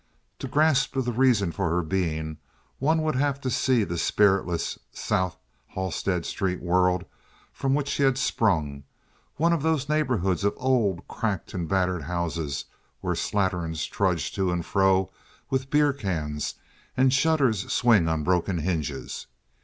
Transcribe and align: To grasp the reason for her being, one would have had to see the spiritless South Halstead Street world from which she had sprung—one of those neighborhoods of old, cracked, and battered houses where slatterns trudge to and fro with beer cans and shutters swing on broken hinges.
To 0.39 0.47
grasp 0.47 0.95
the 0.95 1.11
reason 1.11 1.51
for 1.51 1.69
her 1.69 1.83
being, 1.83 2.37
one 2.79 3.03
would 3.03 3.13
have 3.17 3.35
had 3.35 3.43
to 3.43 3.51
see 3.51 3.83
the 3.83 3.99
spiritless 3.99 4.79
South 4.91 5.37
Halstead 5.75 6.25
Street 6.25 6.59
world 6.59 7.05
from 7.53 7.75
which 7.75 7.87
she 7.87 8.01
had 8.01 8.17
sprung—one 8.17 9.53
of 9.53 9.61
those 9.61 9.87
neighborhoods 9.87 10.43
of 10.43 10.55
old, 10.57 11.07
cracked, 11.07 11.53
and 11.53 11.69
battered 11.69 12.01
houses 12.01 12.65
where 13.01 13.13
slatterns 13.13 13.85
trudge 13.85 14.31
to 14.33 14.51
and 14.51 14.65
fro 14.65 15.11
with 15.51 15.69
beer 15.69 15.93
cans 15.93 16.55
and 16.97 17.13
shutters 17.13 17.71
swing 17.71 18.07
on 18.07 18.23
broken 18.23 18.57
hinges. 18.57 19.27